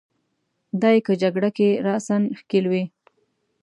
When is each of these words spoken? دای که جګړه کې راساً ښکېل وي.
دای 0.81 0.97
که 1.05 1.13
جګړه 1.21 1.49
کې 1.57 1.69
راساً 1.87 2.17
ښکېل 2.39 2.65
وي. 2.71 2.83